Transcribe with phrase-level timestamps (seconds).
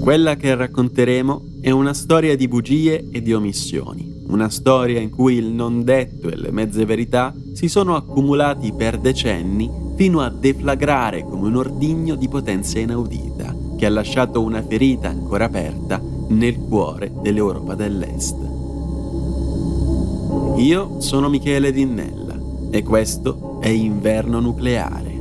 [0.00, 5.34] Quella che racconteremo è una storia di bugie e di omissioni, una storia in cui
[5.34, 11.24] il non detto e le mezze verità si sono accumulati per decenni fino a deflagrare
[11.24, 17.12] come un ordigno di potenza inaudita che ha lasciato una ferita ancora aperta nel cuore
[17.20, 18.36] dell'Europa dell'Est.
[20.56, 22.38] Io sono Michele Dinnella
[22.70, 25.17] e questo è Inverno Nucleare.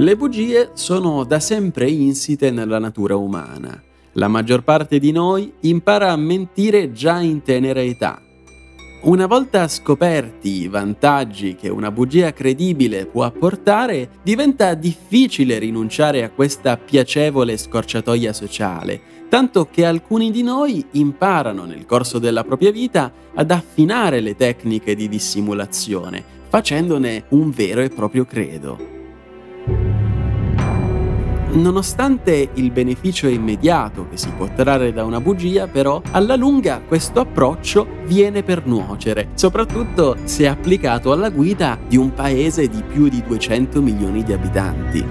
[0.00, 3.82] Le bugie sono da sempre insite nella natura umana.
[4.12, 8.18] La maggior parte di noi impara a mentire già in tenera età.
[9.02, 16.30] Una volta scoperti i vantaggi che una bugia credibile può apportare, diventa difficile rinunciare a
[16.30, 23.12] questa piacevole scorciatoia sociale, tanto che alcuni di noi imparano nel corso della propria vita
[23.34, 28.99] ad affinare le tecniche di dissimulazione, facendone un vero e proprio credo.
[31.52, 37.20] Nonostante il beneficio immediato che si può trarre da una bugia, però, alla lunga questo
[37.20, 43.20] approccio viene per nuocere, soprattutto se applicato alla guida di un paese di più di
[43.26, 45.04] 200 milioni di abitanti.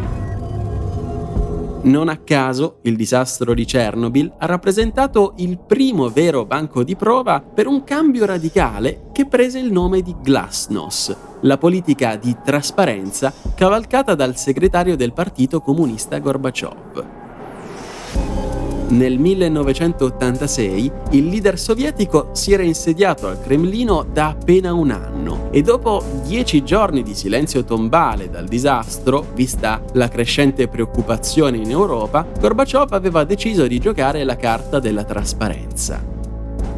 [1.82, 7.42] Non a caso il disastro di Chernobyl ha rappresentato il primo vero banco di prova
[7.42, 14.16] per un cambio radicale che prese il nome di Glasnost, la politica di trasparenza cavalcata
[14.16, 17.18] dal segretario del Partito Comunista Gorbaciov.
[18.90, 25.62] Nel 1986 il leader sovietico si era insediato al Cremlino da appena un anno e
[25.62, 32.92] dopo dieci giorni di silenzio tombale dal disastro, vista la crescente preoccupazione in Europa, Gorbaciov
[32.94, 36.19] aveva deciso di giocare la carta della trasparenza.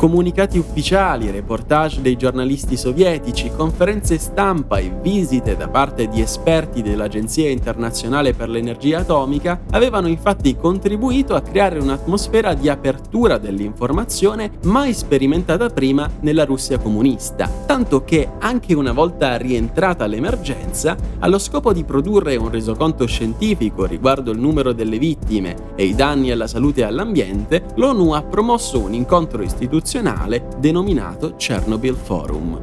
[0.01, 7.51] Comunicati ufficiali, reportage dei giornalisti sovietici, conferenze stampa e visite da parte di esperti dell'Agenzia
[7.51, 15.69] internazionale per l'energia atomica avevano infatti contribuito a creare un'atmosfera di apertura dell'informazione mai sperimentata
[15.69, 22.37] prima nella Russia comunista, tanto che anche una volta rientrata l'emergenza, allo scopo di produrre
[22.37, 27.65] un resoconto scientifico riguardo il numero delle vittime e i danni alla salute e all'ambiente,
[27.75, 32.59] l'ONU ha promosso un incontro istituzionale internazionale denominato Chernobyl Forum.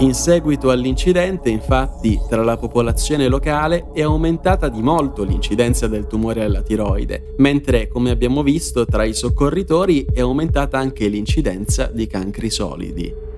[0.00, 6.42] In seguito all'incidente, infatti, tra la popolazione locale è aumentata di molto l'incidenza del tumore
[6.42, 12.50] alla tiroide, mentre, come abbiamo visto, tra i soccorritori è aumentata anche l'incidenza di cancri
[12.50, 13.28] solidi.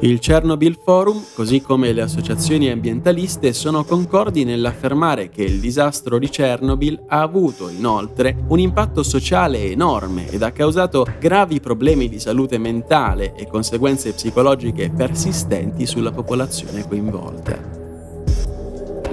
[0.00, 6.28] Il Chernobyl Forum, così come le associazioni ambientaliste, sono concordi nell'affermare che il disastro di
[6.28, 12.58] Chernobyl ha avuto inoltre un impatto sociale enorme ed ha causato gravi problemi di salute
[12.58, 17.77] mentale e conseguenze psicologiche persistenti sulla popolazione coinvolta.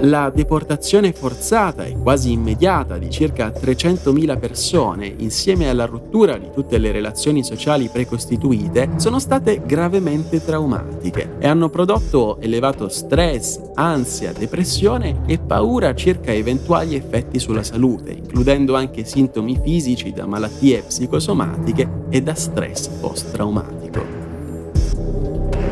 [0.00, 6.76] La deportazione forzata e quasi immediata di circa 300.000 persone, insieme alla rottura di tutte
[6.76, 15.22] le relazioni sociali precostituite, sono state gravemente traumatiche e hanno prodotto elevato stress, ansia, depressione
[15.26, 22.20] e paura circa eventuali effetti sulla salute, includendo anche sintomi fisici da malattie psicosomatiche e
[22.20, 24.15] da stress post-traumatico.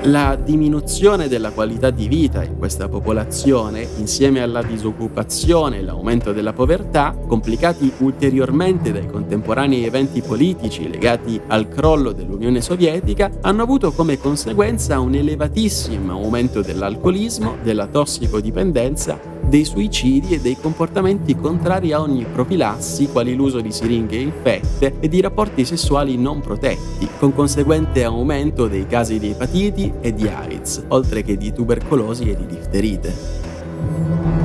[0.08, 6.52] La diminuzione della qualità di vita in questa popolazione, insieme alla disoccupazione e l'aumento della
[6.52, 14.18] povertà, complicati ulteriormente dai contemporanei eventi politici legati al crollo dell'Unione Sovietica, hanno avuto come
[14.18, 22.24] conseguenza un elevatissimo aumento dell'alcolismo, della tossicodipendenza dei suicidi e dei comportamenti contrari a ogni
[22.24, 28.66] profilassi, quali l'uso di siringhe infette e di rapporti sessuali non protetti, con conseguente aumento
[28.66, 34.43] dei casi di epatiti e di AIDS, oltre che di tubercolosi e di difterite.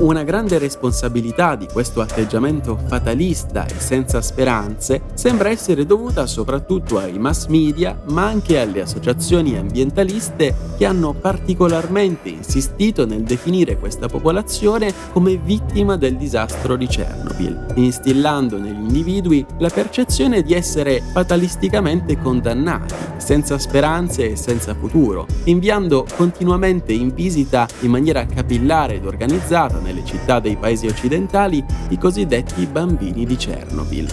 [0.00, 7.18] Una grande responsabilità di questo atteggiamento fatalista e senza speranze sembra essere dovuta soprattutto ai
[7.18, 14.90] mass media, ma anche alle associazioni ambientaliste che hanno particolarmente insistito nel definire questa popolazione
[15.12, 22.94] come vittima del disastro di Chernobyl, instillando negli individui la percezione di essere fatalisticamente condannati,
[23.18, 30.04] senza speranze e senza futuro, inviando continuamente in visita in maniera capillare ed organizzata nelle
[30.04, 34.08] città dei paesi occidentali i cosiddetti bambini di Chernobyl.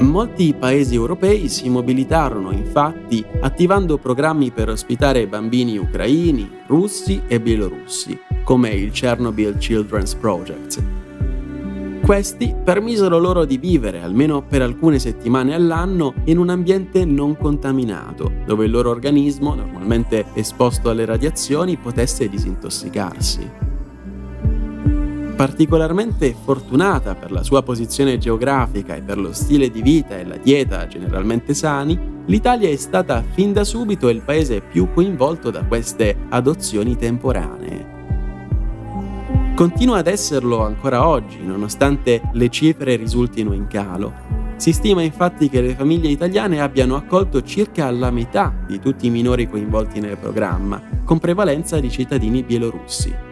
[0.00, 8.18] Molti paesi europei si mobilitarono infatti attivando programmi per ospitare bambini ucraini, russi e bielorussi,
[8.44, 10.82] come il Chernobyl Children's Project.
[12.02, 18.32] Questi permisero loro di vivere, almeno per alcune settimane all'anno, in un ambiente non contaminato,
[18.46, 23.68] dove il loro organismo, normalmente esposto alle radiazioni, potesse disintossicarsi.
[25.40, 30.36] Particolarmente fortunata per la sua posizione geografica e per lo stile di vita e la
[30.36, 36.14] dieta generalmente sani, l'Italia è stata fin da subito il paese più coinvolto da queste
[36.28, 37.86] adozioni temporanee.
[39.56, 44.12] Continua ad esserlo ancora oggi, nonostante le cifre risultino in calo.
[44.56, 49.10] Si stima infatti che le famiglie italiane abbiano accolto circa la metà di tutti i
[49.10, 53.28] minori coinvolti nel programma, con prevalenza di cittadini bielorussi.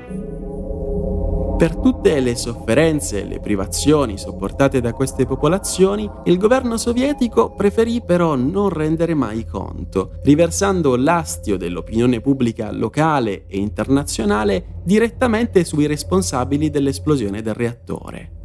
[1.58, 8.00] Per tutte le sofferenze e le privazioni sopportate da queste popolazioni, il governo sovietico preferì
[8.00, 16.70] però non rendere mai conto, riversando l'astio dell'opinione pubblica locale e internazionale direttamente sui responsabili
[16.70, 18.37] dell'esplosione del reattore.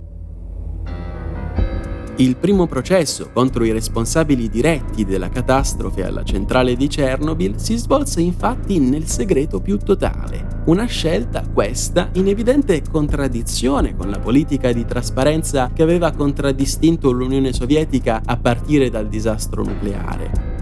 [2.18, 8.22] Il primo processo contro i responsabili diretti della catastrofe alla centrale di Chernobyl si svolse
[8.22, 14.86] infatti nel segreto più totale, una scelta questa in evidente contraddizione con la politica di
[14.86, 20.53] trasparenza che aveva contraddistinto l'Unione Sovietica a partire dal disastro nucleare.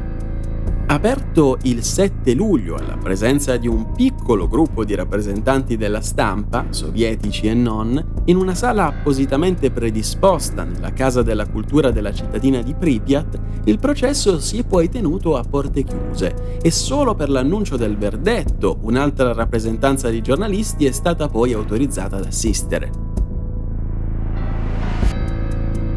[0.92, 7.48] Aperto il 7 luglio alla presenza di un piccolo gruppo di rappresentanti della stampa, sovietici
[7.48, 13.40] e non, in una sala appositamente predisposta nella Casa della Cultura della cittadina di Pripyat,
[13.64, 18.80] il processo si è poi tenuto a porte chiuse e solo per l'annuncio del verdetto
[18.82, 23.11] un'altra rappresentanza di giornalisti è stata poi autorizzata ad assistere.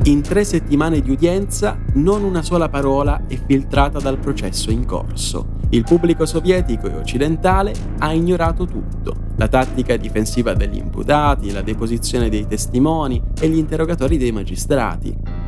[0.06, 5.52] In tre settimane di udienza non una sola parola è filtrata dal processo in corso.
[5.70, 9.14] Il pubblico sovietico e occidentale ha ignorato tutto.
[9.36, 15.43] La tattica difensiva degli imputati, la deposizione dei testimoni e gli interrogatori dei magistrati.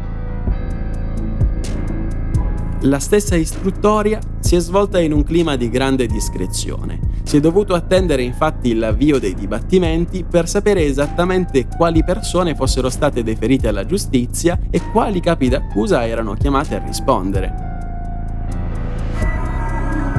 [2.82, 7.00] La stessa istruttoria si è svolta in un clima di grande discrezione.
[7.24, 13.22] Si è dovuto attendere infatti l'avvio dei dibattimenti per sapere esattamente quali persone fossero state
[13.22, 17.75] deferite alla giustizia e quali capi d'accusa erano chiamate a rispondere.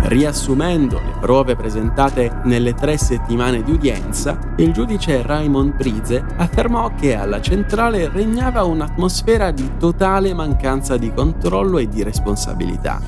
[0.08, 7.14] Riassumendo le prove presentate nelle tre settimane di udienza, il giudice Raymond Brize affermò che
[7.14, 13.02] alla centrale regnava un'atmosfera di totale mancanza di controllo e di responsabilità.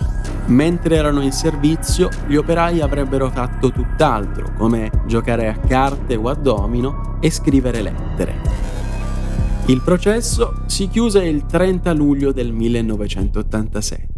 [0.48, 6.34] Mentre erano in servizio, gli operai avrebbero fatto tutt'altro, come giocare a carte o a
[6.34, 8.42] domino e scrivere lettere.
[9.68, 14.08] Il processo si chiuse il 30 luglio del 1987.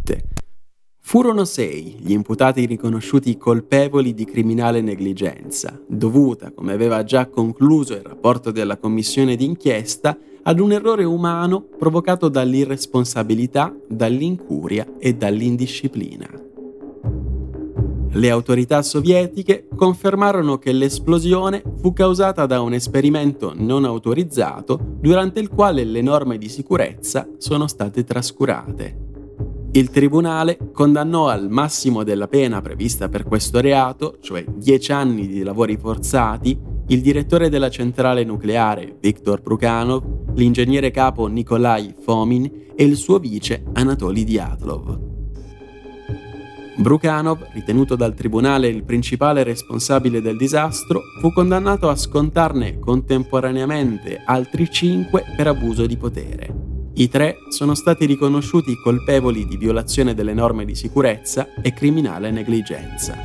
[1.04, 8.02] Furono sei gli imputati riconosciuti colpevoli di criminale negligenza, dovuta, come aveva già concluso il
[8.02, 16.28] rapporto della commissione d'inchiesta, ad un errore umano provocato dall'irresponsabilità, dall'incuria e dall'indisciplina.
[18.14, 25.48] Le autorità sovietiche confermarono che l'esplosione fu causata da un esperimento non autorizzato durante il
[25.48, 29.01] quale le norme di sicurezza sono state trascurate.
[29.74, 35.42] Il tribunale condannò al massimo della pena prevista per questo reato, cioè 10 anni di
[35.42, 36.58] lavori forzati,
[36.88, 43.64] il direttore della centrale nucleare Viktor Brukhanov, l'ingegnere capo Nikolai Fomin e il suo vice
[43.72, 44.98] Anatoly Diatlov.
[46.76, 54.70] Brukhanov, ritenuto dal tribunale il principale responsabile del disastro, fu condannato a scontarne contemporaneamente altri
[54.70, 56.61] 5 per abuso di potere.
[56.94, 63.16] I tre sono stati riconosciuti colpevoli di violazione delle norme di sicurezza e criminale negligenza.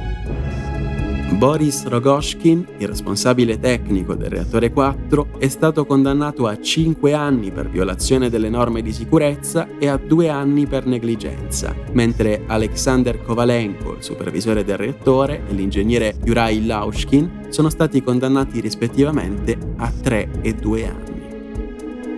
[1.31, 7.69] Boris Rogoshkin, il responsabile tecnico del reattore 4, è stato condannato a 5 anni per
[7.69, 14.03] violazione delle norme di sicurezza e a 2 anni per negligenza, mentre Alexander Kovalenko, il
[14.03, 20.87] supervisore del reattore, e l'ingegnere Yuri Laushkin sono stati condannati rispettivamente a 3 e 2
[20.87, 21.16] anni.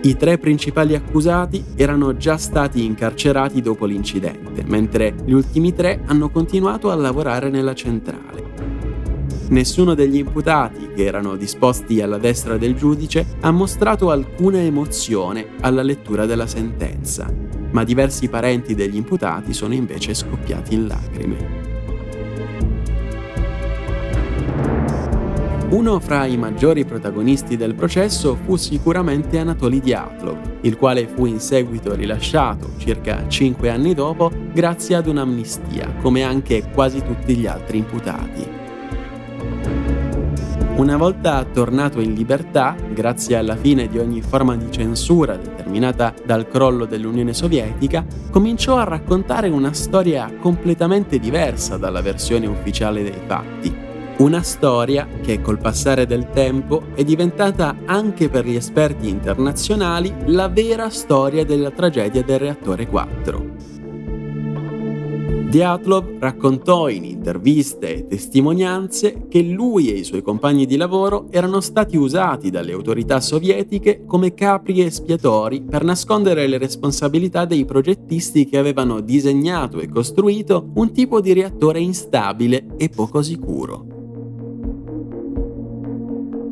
[0.02, 6.30] I tre principali accusati erano già stati incarcerati dopo l'incidente, mentre gli ultimi tre hanno
[6.30, 8.48] continuato a lavorare nella centrale.
[9.50, 15.82] Nessuno degli imputati, che erano disposti alla destra del giudice, ha mostrato alcuna emozione alla
[15.82, 17.30] lettura della sentenza,
[17.72, 21.59] ma diversi parenti degli imputati sono invece scoppiati in lacrime.
[25.70, 31.38] Uno fra i maggiori protagonisti del processo fu sicuramente Anatoly Diatlov, il quale fu in
[31.38, 37.78] seguito rilasciato circa cinque anni dopo grazie ad un'amnistia, come anche quasi tutti gli altri
[37.78, 38.48] imputati.
[40.74, 46.48] Una volta tornato in libertà, grazie alla fine di ogni forma di censura determinata dal
[46.48, 53.88] crollo dell'Unione Sovietica, cominciò a raccontare una storia completamente diversa dalla versione ufficiale dei fatti
[54.20, 60.48] una storia che col passare del tempo è diventata anche per gli esperti internazionali la
[60.48, 63.68] vera storia della tragedia del reattore 4.
[65.48, 71.60] Diatlov raccontò in interviste e testimonianze che lui e i suoi compagni di lavoro erano
[71.60, 78.58] stati usati dalle autorità sovietiche come capri espiatori per nascondere le responsabilità dei progettisti che
[78.58, 83.99] avevano disegnato e costruito un tipo di reattore instabile e poco sicuro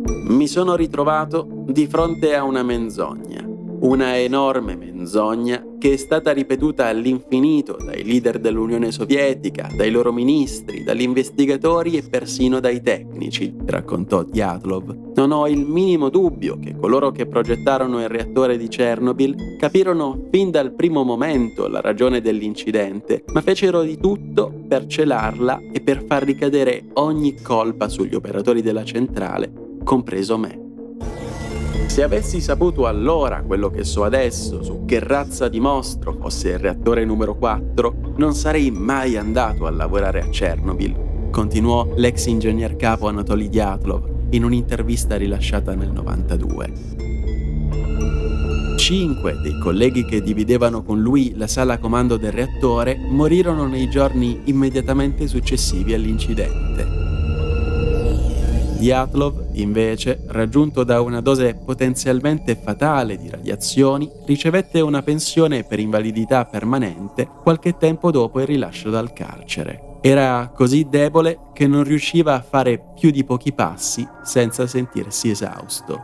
[0.09, 3.45] mi sono ritrovato di fronte a una menzogna,
[3.81, 10.83] una enorme menzogna che è stata ripetuta all'infinito dai leader dell'Unione Sovietica, dai loro ministri,
[10.83, 15.13] dagli investigatori e persino dai tecnici, raccontò Diatlov.
[15.15, 20.51] Non ho il minimo dubbio che coloro che progettarono il reattore di Chernobyl capirono fin
[20.51, 26.25] dal primo momento la ragione dell'incidente, ma fecero di tutto per celarla e per far
[26.25, 29.58] ricadere ogni colpa sugli operatori della centrale
[29.89, 30.67] compreso me.
[31.87, 36.59] Se avessi saputo allora quello che so adesso su che razza di mostro fosse il
[36.59, 43.09] reattore numero 4, non sarei mai andato a lavorare a Chernobyl, continuò l'ex ingegner capo
[43.09, 46.73] Anatoly Diatlov in un'intervista rilasciata nel 92.
[48.77, 54.43] Cinque dei colleghi che dividevano con lui la sala comando del reattore morirono nei giorni
[54.45, 57.08] immediatamente successivi all'incidente.
[58.79, 66.45] Diatlov, invece, raggiunto da una dose potenzialmente fatale di radiazioni, ricevette una pensione per invalidità
[66.45, 69.97] permanente qualche tempo dopo il rilascio dal carcere.
[70.01, 76.01] Era così debole che non riusciva a fare più di pochi passi senza sentirsi esausto.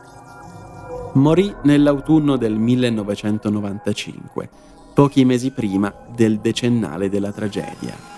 [1.13, 4.49] Morì nell'autunno del 1995,
[4.95, 8.14] pochi mesi prima del decennale della tragedia.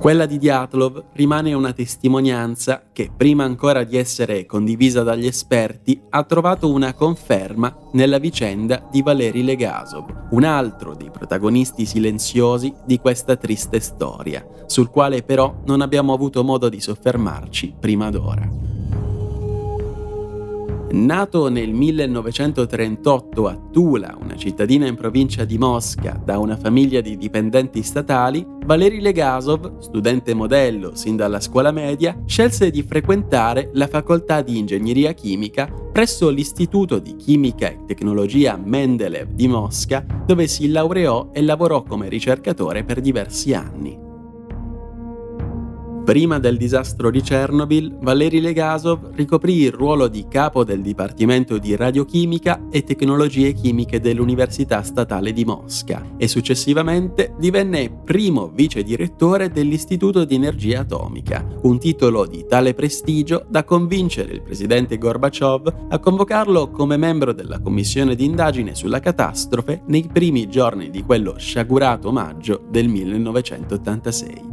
[0.00, 6.24] Quella di Diatlov rimane una testimonianza che, prima ancora di essere condivisa dagli esperti, ha
[6.24, 13.36] trovato una conferma nella vicenda di Valery Legasov, un altro dei protagonisti silenziosi di questa
[13.36, 18.79] triste storia, sul quale però non abbiamo avuto modo di soffermarci prima d'ora.
[20.92, 27.16] Nato nel 1938 a Tula, una cittadina in provincia di Mosca, da una famiglia di
[27.16, 34.42] dipendenti statali, Valery Legasov, studente modello sin dalla scuola media, scelse di frequentare la facoltà
[34.42, 41.30] di ingegneria chimica presso l'Istituto di Chimica e Tecnologia Mendeleev di Mosca, dove si laureò
[41.32, 44.09] e lavorò come ricercatore per diversi anni.
[46.10, 51.76] Prima del disastro di Chernobyl, Valery Legasov ricoprì il ruolo di capo del Dipartimento di
[51.76, 60.24] Radiochimica e Tecnologie Chimiche dell'Università Statale di Mosca e successivamente divenne primo vice direttore dell'Istituto
[60.24, 66.70] di Energia Atomica, un titolo di tale prestigio da convincere il presidente Gorbaciov a convocarlo
[66.70, 72.64] come membro della commissione di indagine sulla catastrofe nei primi giorni di quello sciagurato maggio
[72.68, 74.49] del 1986.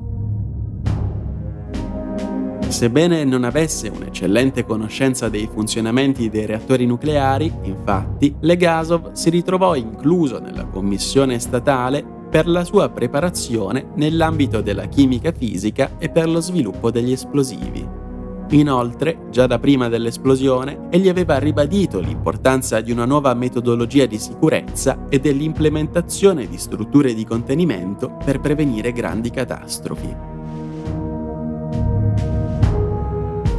[2.70, 10.40] Sebbene non avesse un'eccellente conoscenza dei funzionamenti dei reattori nucleari, infatti, Legasov si ritrovò incluso
[10.40, 16.92] nella commissione statale per la sua preparazione nell'ambito della chimica fisica e per lo sviluppo
[16.92, 18.06] degli esplosivi.
[18.52, 25.08] Inoltre, già da prima dell'esplosione, egli aveva ribadito l'importanza di una nuova metodologia di sicurezza
[25.10, 30.37] e dell'implementazione di strutture di contenimento per prevenire grandi catastrofi.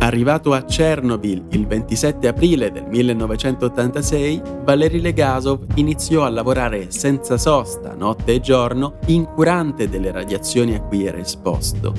[0.08, 7.92] Arrivato a Chernobyl il 27 aprile del 1986, Valery Legasov iniziò a lavorare senza sosta,
[7.92, 11.92] notte e giorno, incurante delle radiazioni a cui era esposto.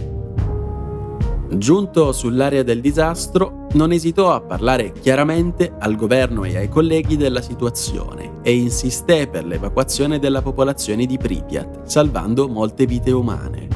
[1.52, 7.42] Giunto sull'area del disastro, non esitò a parlare chiaramente al governo e ai colleghi della
[7.42, 13.69] situazione e insisté per l'evacuazione della popolazione di Pripyat, salvando molte vite umane.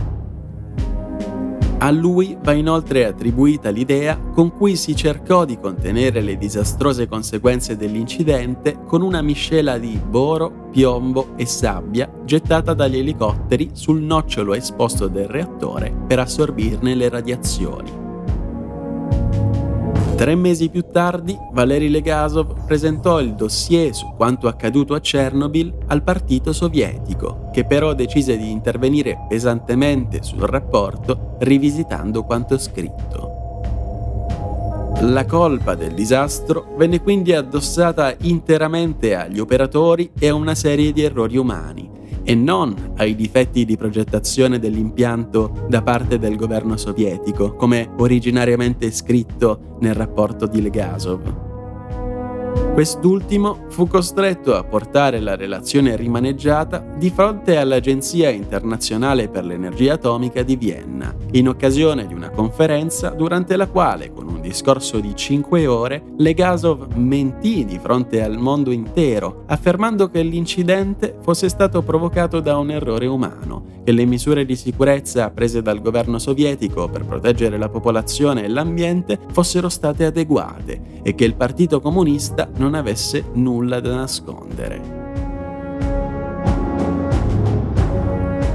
[1.84, 7.76] A lui va inoltre attribuita l'idea con cui si cercò di contenere le disastrose conseguenze
[7.76, 15.10] dell'incidente con una miscela di boro, piombo e sabbia gettata dagli elicotteri sul nocciolo esposto
[15.10, 18.03] del reattore per assorbirne le radiazioni.
[20.24, 26.02] Tre mesi più tardi, Valery Legasov presentò il dossier su quanto accaduto a Chernobyl al
[26.02, 33.32] partito sovietico, che però decise di intervenire pesantemente sul rapporto rivisitando quanto scritto.
[35.02, 41.02] La colpa del disastro venne quindi addossata interamente agli operatori e a una serie di
[41.02, 41.93] errori umani,
[42.24, 49.78] e non ai difetti di progettazione dell'impianto da parte del governo sovietico, come originariamente scritto
[49.80, 51.52] nel rapporto di Legasov.
[52.74, 60.42] Quest'ultimo fu costretto a portare la relazione rimaneggiata di fronte all'Agenzia internazionale per l'energia atomica
[60.42, 65.68] di Vienna, in occasione di una conferenza durante la quale, con un discorso di cinque
[65.68, 72.58] ore, Legasov mentì di fronte al mondo intero, affermando che l'incidente fosse stato provocato da
[72.58, 77.70] un errore umano, che le misure di sicurezza prese dal governo sovietico per proteggere la
[77.70, 83.96] popolazione e l'ambiente fossero state adeguate e che il Partito Comunista non avesse nulla da
[83.96, 85.02] nascondere.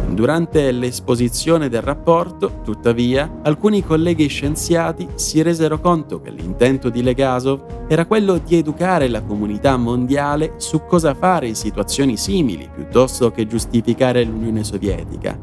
[0.09, 7.87] Durante l'esposizione del rapporto, tuttavia, alcuni colleghi scienziati si resero conto che l'intento di Legasov
[7.87, 13.47] era quello di educare la comunità mondiale su cosa fare in situazioni simili, piuttosto che
[13.47, 15.39] giustificare l'Unione Sovietica.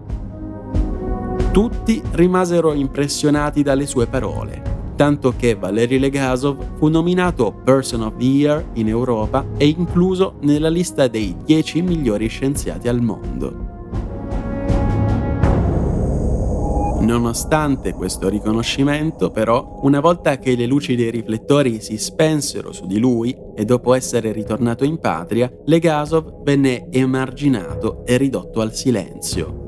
[1.51, 8.25] Tutti rimasero impressionati dalle sue parole tanto che Valery Legasov fu nominato Person of the
[8.25, 13.73] Year in Europa e incluso nella lista dei 10 migliori scienziati al mondo.
[17.05, 22.97] Nonostante questo riconoscimento, però, una volta che le luci dei riflettori si spensero su di
[22.97, 29.64] lui e dopo essere ritornato in patria, Legasov venne emarginato e ridotto al silenzio.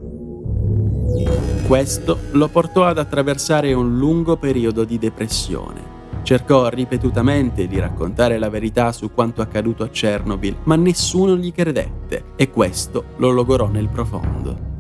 [1.68, 5.96] Questo lo portò ad attraversare un lungo periodo di depressione.
[6.24, 12.34] Cercò ripetutamente di raccontare la verità su quanto accaduto a Chernobyl, ma nessuno gli credette
[12.36, 14.76] e questo lo logorò nel profondo.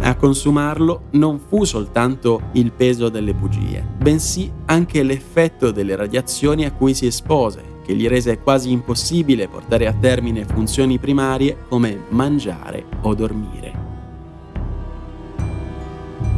[0.00, 6.72] A consumarlo non fu soltanto il peso delle bugie, bensì anche l'effetto delle radiazioni a
[6.72, 12.84] cui si espose, che gli rese quasi impossibile portare a termine funzioni primarie come mangiare
[13.02, 13.85] o dormire.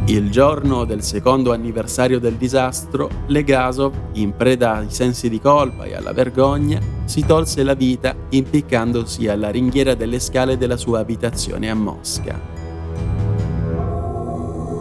[0.09, 5.95] Il giorno del secondo anniversario del disastro, Legasov, in preda ai sensi di colpa e
[5.95, 11.75] alla vergogna, si tolse la vita impiccandosi alla ringhiera delle scale della sua abitazione a
[11.75, 12.58] Mosca.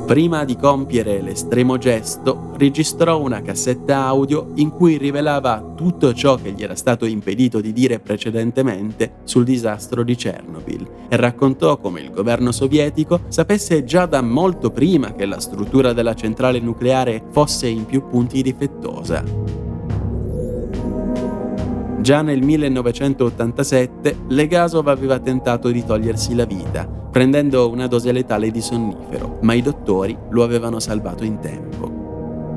[0.07, 6.53] Prima di compiere l'estremo gesto, registrò una cassetta audio in cui rivelava tutto ciò che
[6.53, 12.11] gli era stato impedito di dire precedentemente sul disastro di Chernobyl e raccontò come il
[12.11, 17.85] governo sovietico sapesse già da molto prima che la struttura della centrale nucleare fosse in
[17.85, 19.66] più punti difettosa.
[22.07, 28.61] Già nel 1987 Legasov aveva tentato di togliersi la vita, prendendo una dose letale di
[28.61, 32.55] sonnifero, ma i dottori lo avevano salvato in tempo.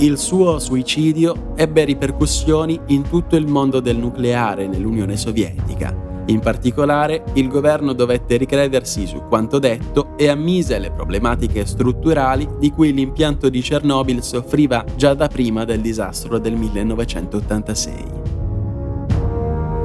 [0.00, 7.24] Il suo suicidio ebbe ripercussioni in tutto il mondo del nucleare nell'Unione Sovietica in particolare,
[7.34, 13.48] il governo dovette ricredersi su quanto detto e ammise le problematiche strutturali di cui l'impianto
[13.48, 18.36] di Chernobyl soffriva già da prima del disastro del 1986.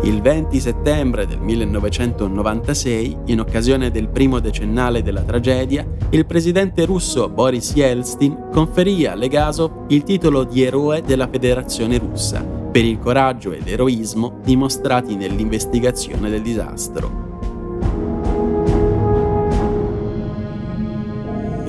[0.03, 7.29] Il 20 settembre del 1996, in occasione del primo decennale della tragedia, il presidente russo
[7.29, 13.51] Boris Yeltsin conferì a Legasov il titolo di eroe della Federazione russa per il coraggio
[13.51, 17.22] ed eroismo dimostrati nell'investigazione del disastro.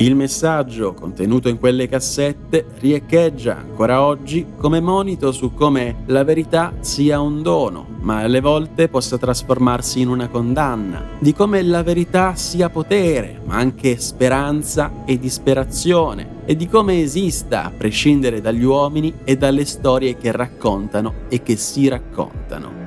[0.05, 6.75] Il messaggio contenuto in quelle cassette riecheggia ancora oggi come monito su come la verità
[6.81, 12.35] sia un dono, ma alle volte possa trasformarsi in una condanna, di come la verità
[12.35, 19.21] sia potere, ma anche speranza e disperazione, e di come esista a prescindere dagli uomini
[19.25, 22.83] e dalle storie che raccontano e che si raccontano.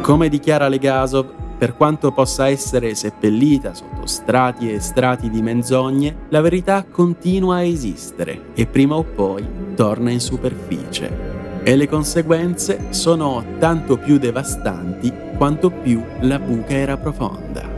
[0.00, 6.40] Come dichiara Legasov, per quanto possa essere seppellita sotto strati e strati di menzogne, la
[6.40, 9.44] verità continua a esistere e prima o poi
[9.74, 11.36] torna in superficie.
[11.64, 17.76] E le conseguenze sono tanto più devastanti quanto più la buca era profonda.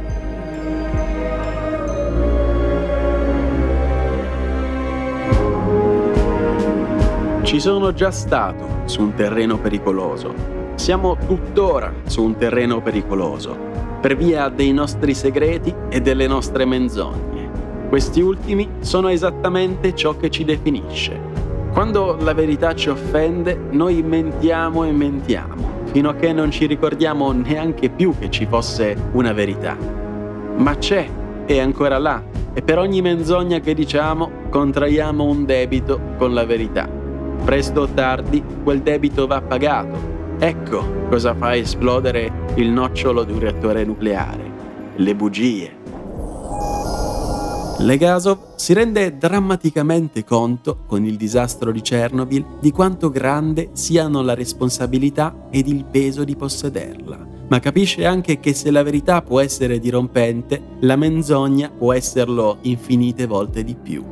[7.42, 10.58] Ci sono già stato su un terreno pericoloso.
[10.74, 13.69] Siamo tuttora su un terreno pericoloso
[14.00, 17.50] per via dei nostri segreti e delle nostre menzogne.
[17.88, 21.18] Questi ultimi sono esattamente ciò che ci definisce.
[21.72, 27.30] Quando la verità ci offende, noi mentiamo e mentiamo, fino a che non ci ricordiamo
[27.32, 29.76] neanche più che ci fosse una verità.
[30.56, 31.08] Ma c'è,
[31.46, 36.88] è ancora là, e per ogni menzogna che diciamo contraiamo un debito con la verità.
[37.44, 39.96] Presto o tardi quel debito va pagato.
[40.38, 44.58] Ecco cosa fa esplodere il nocciolo di un reattore nucleare.
[44.96, 45.78] Le bugie.
[47.78, 54.34] Legasov si rende drammaticamente conto, con il disastro di Chernobyl, di quanto grande siano la
[54.34, 59.78] responsabilità ed il peso di possederla, ma capisce anche che se la verità può essere
[59.78, 64.04] dirompente, la menzogna può esserlo infinite volte di più.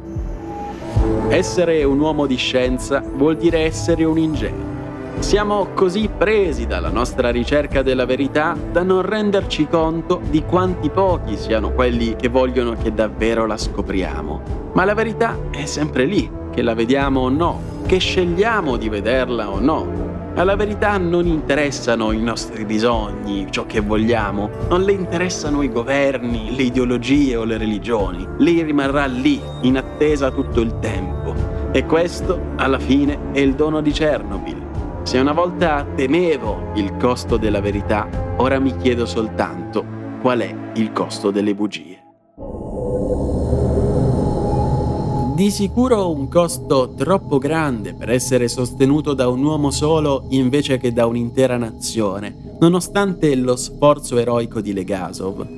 [1.29, 4.78] Essere un uomo di scienza vuol dire essere un ingenuo.
[5.20, 11.37] Siamo così presi dalla nostra ricerca della verità da non renderci conto di quanti pochi
[11.37, 14.70] siano quelli che vogliono che davvero la scopriamo.
[14.72, 19.50] Ma la verità è sempre lì, che la vediamo o no, che scegliamo di vederla
[19.50, 20.07] o no.
[20.35, 26.54] Alla verità non interessano i nostri bisogni, ciò che vogliamo, non le interessano i governi,
[26.54, 28.26] le ideologie o le religioni.
[28.38, 31.35] Lei rimarrà lì, in attesa tutto il tempo.
[31.72, 34.67] E questo, alla fine, è il dono di Chernobyl.
[35.09, 39.83] Se una volta temevo il costo della verità, ora mi chiedo soltanto
[40.21, 41.99] qual è il costo delle bugie.
[45.35, 50.92] Di sicuro un costo troppo grande per essere sostenuto da un uomo solo invece che
[50.92, 55.58] da un'intera nazione, nonostante lo sforzo eroico di Legasov.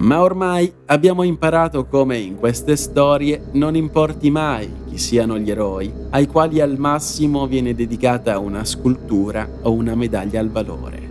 [0.00, 5.92] Ma ormai abbiamo imparato come in queste storie non importi mai chi siano gli eroi,
[6.10, 11.08] ai quali al massimo viene dedicata una scultura o una medaglia al valore.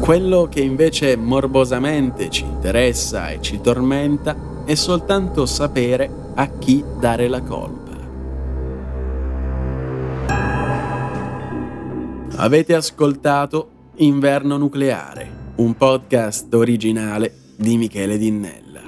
[0.00, 7.28] Quello che invece morbosamente ci interessa e ci tormenta è soltanto sapere a chi dare
[7.28, 7.78] la colpa.
[12.34, 18.80] Avete ascoltato Inverno Nucleare, un podcast originale di Michele Dinnella.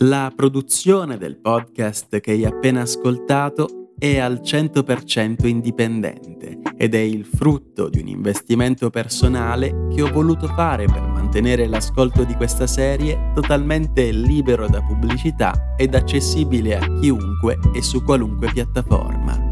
[0.00, 7.24] La produzione del podcast che hai appena ascoltato è al 100% indipendente ed è il
[7.24, 13.32] frutto di un investimento personale che ho voluto fare per mantenere l'ascolto di questa serie
[13.34, 19.46] totalmente libero da pubblicità ed accessibile a chiunque e su qualunque piattaforma.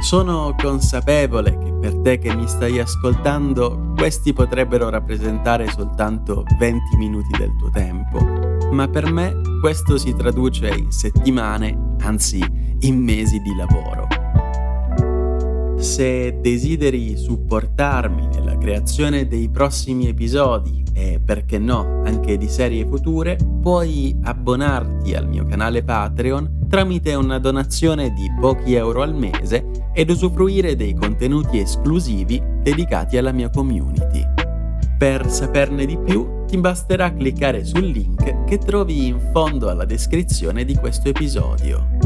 [0.00, 7.36] Sono consapevole che per te che mi stai ascoltando questi potrebbero rappresentare soltanto 20 minuti
[7.36, 12.40] del tuo tempo ma per me questo si traduce in settimane, anzi
[12.80, 14.06] in mesi di lavoro.
[15.78, 23.38] Se desideri supportarmi nella creazione dei prossimi episodi e perché no anche di serie future,
[23.62, 29.64] puoi abbonarti al mio canale Patreon tramite una donazione di pochi euro al mese
[29.94, 34.22] ed usufruire dei contenuti esclusivi dedicati alla mia community.
[34.98, 40.64] Per saperne di più ti basterà cliccare sul link che trovi in fondo alla descrizione
[40.64, 41.99] di questo episodio.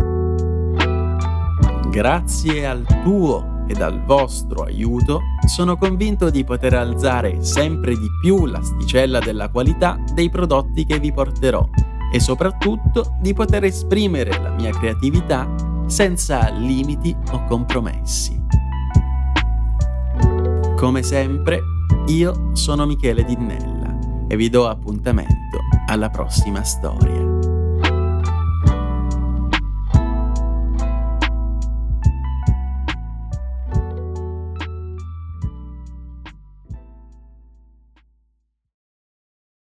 [1.94, 8.46] Grazie al tuo ed al vostro aiuto sono convinto di poter alzare sempre di più
[8.46, 11.64] l'asticella della qualità dei prodotti che vi porterò
[12.12, 15.48] e soprattutto di poter esprimere la mia creatività
[15.86, 18.42] senza limiti o compromessi.
[20.76, 21.60] Come sempre,
[22.08, 27.33] io sono Michele Dinnella e vi do appuntamento alla prossima storia.